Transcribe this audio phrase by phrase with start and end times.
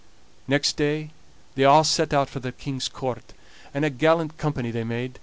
[0.47, 1.11] Next day
[1.53, 3.33] they a' set out for the King's Court,
[3.71, 5.19] and a gallant company they made.